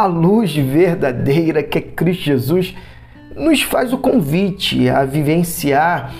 [0.00, 2.74] a luz verdadeira que é Cristo Jesus
[3.36, 6.14] nos faz o convite a vivenciar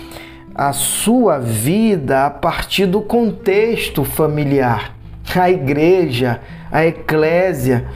[0.53, 4.95] a sua vida a partir do contexto familiar.
[5.33, 6.41] A igreja,
[6.71, 7.87] a eclésia,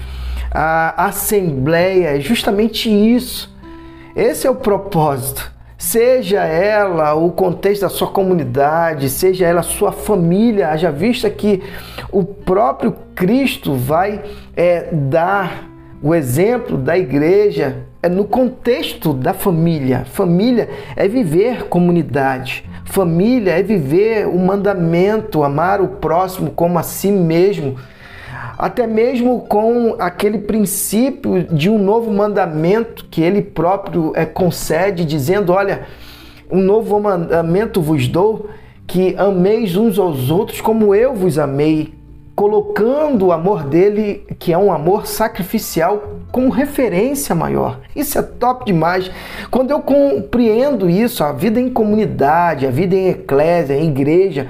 [0.51, 3.55] a assembleia, é justamente isso.
[4.15, 5.53] Esse é o propósito.
[5.77, 11.61] Seja ela o contexto da sua comunidade, seja ela a sua família, haja vista que
[12.11, 14.23] o próprio Cristo vai
[14.55, 20.05] é, dar o exemplo da igreja é no contexto da família.
[20.05, 22.63] Família é viver comunidade.
[22.85, 27.77] Família é viver o mandamento, amar o próximo como a si mesmo.
[28.57, 35.51] Até mesmo com aquele princípio de um novo mandamento que ele próprio é, concede, dizendo:
[35.51, 35.87] Olha,
[36.51, 38.49] um novo mandamento vos dou,
[38.85, 41.93] que ameis uns aos outros como eu vos amei
[42.35, 47.79] colocando o amor dele, que é um amor sacrificial, como referência maior.
[47.95, 49.09] Isso é top demais.
[49.49, 54.49] Quando eu compreendo isso, a vida em comunidade, a vida em eclésia, em igreja,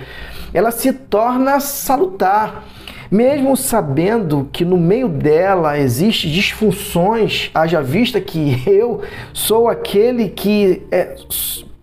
[0.51, 2.63] ela se torna salutar.
[3.11, 10.81] Mesmo sabendo que no meio dela existe disfunções, haja vista que eu sou aquele que
[10.91, 11.15] é,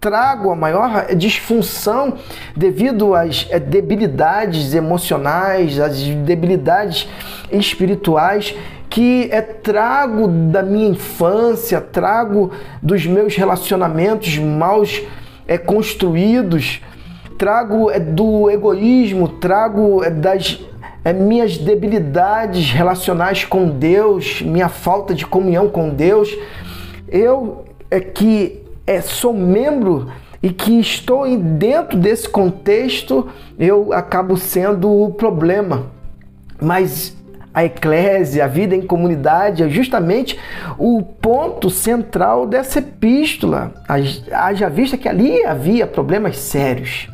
[0.02, 2.14] trago a maior disfunção
[2.56, 7.08] devido às eh, debilidades emocionais, às debilidades
[7.52, 8.52] espirituais
[8.90, 12.50] que é trago da minha infância, trago
[12.82, 15.00] dos meus relacionamentos maus
[15.48, 16.82] é, construídos,
[17.38, 20.60] trago é, do egoísmo, trago é, das
[21.04, 26.36] é, minhas debilidades relacionais com Deus, minha falta de comunhão com Deus.
[27.08, 30.10] Eu é que é, sou membro
[30.42, 35.86] e que estou dentro desse contexto, eu acabo sendo o problema.
[36.60, 37.16] Mas
[37.54, 40.38] a eclésia, a vida em comunidade, é justamente
[40.78, 43.72] o ponto central dessa epístola.
[44.32, 47.08] Haja vista que ali havia problemas sérios,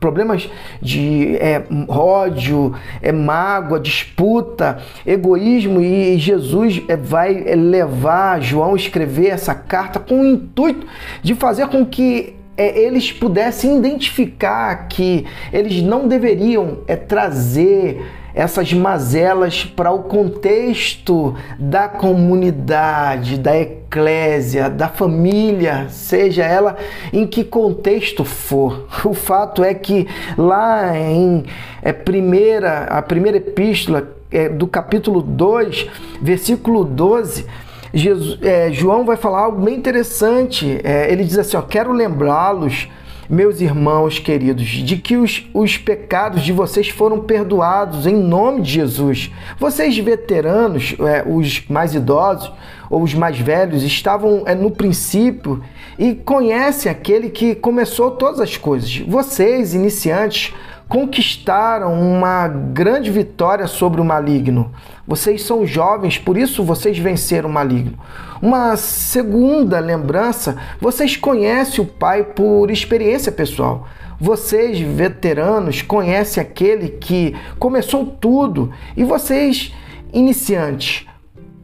[0.00, 0.48] problemas
[0.82, 9.28] de é, ódio, é, mágoa, disputa, egoísmo, e Jesus é, vai levar João a escrever
[9.28, 10.86] essa carta com o intuito
[11.22, 18.02] de fazer com que é, eles pudessem identificar que eles não deveriam é, trazer
[18.36, 26.76] essas mazelas para o contexto da comunidade, da eclésia, da família, seja ela
[27.14, 28.86] em que contexto for.
[29.06, 30.06] O fato é que
[30.36, 31.44] lá em
[31.80, 35.86] é, primeira, a primeira epístola é, do capítulo 2,
[36.20, 37.46] versículo 12,
[37.92, 40.80] Jesus, é, João vai falar algo bem interessante.
[40.82, 42.88] É, ele diz assim: ó, quero lembrá-los
[43.28, 48.70] meus irmãos queridos, de que os, os pecados de vocês foram perdoados em nome de
[48.70, 49.32] Jesus.
[49.58, 52.52] Vocês, veteranos, é, os mais idosos
[52.90, 55.62] ou os mais velhos, estavam é, no princípio
[55.98, 58.98] e conhecem aquele que começou todas as coisas.
[58.98, 60.54] Vocês, iniciantes,
[60.88, 64.72] conquistaram uma grande vitória sobre o maligno.
[65.06, 67.98] Vocês são jovens, por isso vocês venceram o maligno.
[68.40, 73.88] Uma segunda lembrança, vocês conhecem o Pai por experiência pessoal.
[74.18, 78.72] Vocês, veteranos, conhecem aquele que começou tudo.
[78.96, 79.74] E vocês,
[80.12, 81.06] iniciantes,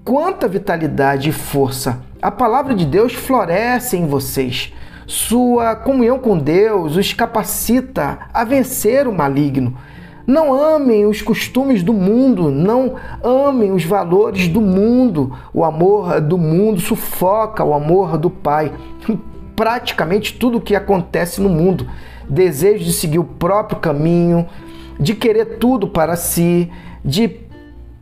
[0.04, 2.00] quanta vitalidade e força.
[2.20, 4.72] A palavra de Deus floresce em vocês.
[5.06, 9.76] Sua comunhão com Deus os capacita a vencer o maligno.
[10.26, 15.36] Não amem os costumes do mundo, não amem os valores do mundo.
[15.52, 18.72] O amor do mundo sufoca o amor do Pai.
[19.56, 21.86] Praticamente tudo o que acontece no mundo,
[22.28, 24.46] desejo de seguir o próprio caminho,
[24.98, 26.70] de querer tudo para si,
[27.04, 27.28] de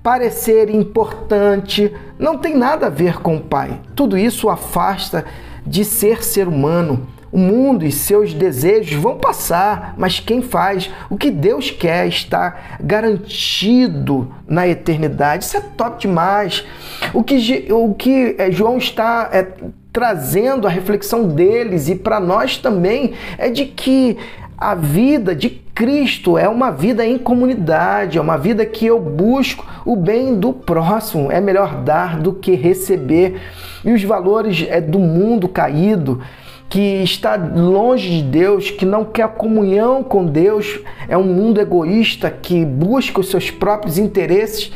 [0.02, 3.80] parecer importante, não tem nada a ver com o Pai.
[3.94, 5.24] Tudo isso afasta
[5.66, 7.06] de ser ser humano.
[7.32, 12.76] O mundo e seus desejos vão passar, mas quem faz o que Deus quer está
[12.80, 15.44] garantido na eternidade.
[15.44, 16.66] Isso é top demais.
[17.14, 19.46] O que, o que é, João está é,
[19.92, 24.18] trazendo a reflexão deles e para nós também é de que
[24.60, 29.64] a vida de Cristo é uma vida em comunidade, é uma vida que eu busco
[29.86, 31.32] o bem do próximo.
[31.32, 33.40] É melhor dar do que receber.
[33.82, 36.20] E os valores é do mundo caído,
[36.68, 40.78] que está longe de Deus, que não quer comunhão com Deus,
[41.08, 44.70] é um mundo egoísta que busca os seus próprios interesses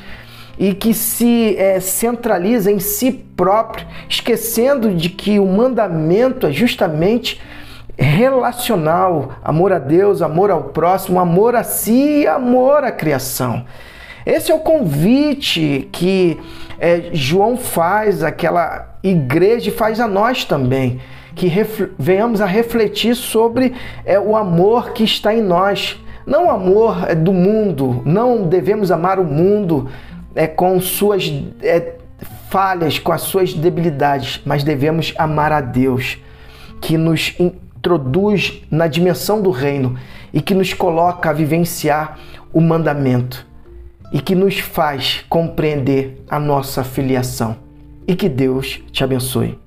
[0.58, 7.40] e que se é, centraliza em si próprio, esquecendo de que o mandamento é justamente
[7.96, 13.64] relacional, amor a Deus, amor ao próximo, amor a si e amor à criação.
[14.26, 16.40] Esse é o convite que
[16.78, 21.00] é, João faz àquela igreja e faz a nós também,
[21.34, 21.50] que
[21.98, 23.74] venhamos a refletir sobre
[24.04, 26.00] é, o amor que está em nós.
[26.26, 29.88] Não o amor é, do mundo, não devemos amar o mundo
[30.34, 31.30] é, com suas
[31.62, 31.94] é,
[32.48, 36.18] falhas, com as suas debilidades, mas devemos amar a Deus,
[36.80, 37.36] que nos
[37.84, 39.94] introduz na dimensão do reino
[40.32, 42.18] e que nos coloca a vivenciar
[42.50, 43.46] o mandamento
[44.10, 47.56] e que nos faz compreender a nossa filiação.
[48.08, 49.63] E que Deus te abençoe.